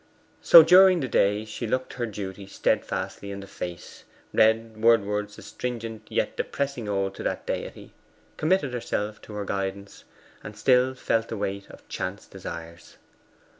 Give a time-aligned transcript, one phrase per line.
[0.41, 6.07] So during the day she looked her duty steadfastly in the face; read Wordsworth's astringent
[6.09, 7.93] yet depressing ode to that Deity;
[8.35, 10.03] committed herself to her guidance;
[10.43, 12.97] and still felt the weight of chance desires.